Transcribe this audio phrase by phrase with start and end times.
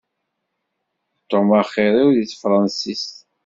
[1.17, 3.15] D Tom axir-iw deg tefransist.